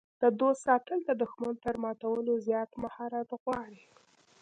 د 0.21 0.23
دوست 0.39 0.61
ساتل 0.67 0.99
د 1.05 1.11
دښمن 1.21 1.53
تر 1.65 1.75
ماتولو 1.83 2.33
زیات 2.47 2.69
مهارت 2.83 3.29
غواړي. 3.41 3.83